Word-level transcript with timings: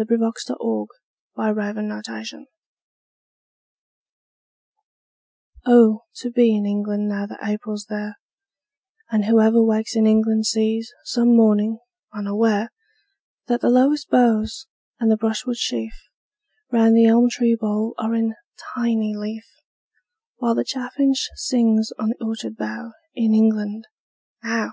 Robert 0.00 0.18
Browning 0.18 0.56
Home 0.60 0.88
Thoughts, 1.36 1.76
From 1.76 1.98
Abroad 1.98 2.30
OH, 5.66 6.00
to 6.14 6.30
be 6.30 6.56
in 6.56 6.64
England 6.64 7.06
Now 7.06 7.26
that 7.26 7.38
April's 7.42 7.84
there, 7.90 8.16
And 9.10 9.26
whoever 9.26 9.62
wakes 9.62 9.94
in 9.96 10.06
England 10.06 10.46
Sees, 10.46 10.90
some 11.04 11.36
morning, 11.36 11.80
unaware, 12.14 12.72
That 13.48 13.60
the 13.60 13.68
lowest 13.68 14.08
boughs 14.08 14.66
and 14.98 15.10
the 15.10 15.18
brush 15.18 15.44
wood 15.44 15.58
sheaf 15.58 15.92
Round 16.72 16.96
the 16.96 17.04
elm 17.04 17.28
tree 17.28 17.54
bole 17.54 17.92
are 17.98 18.14
in 18.14 18.36
tiny 18.74 19.14
leaf, 19.14 19.44
While 20.38 20.54
the 20.54 20.64
chaffinch 20.64 21.28
sings 21.34 21.92
on 21.98 22.08
the 22.08 22.24
orchard 22.24 22.56
bough 22.56 22.92
In 23.14 23.34
England 23.34 23.86
now! 24.42 24.72